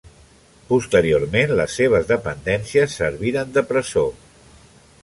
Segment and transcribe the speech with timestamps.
[0.69, 4.09] Posteriorment les seves dependències serviren de presó.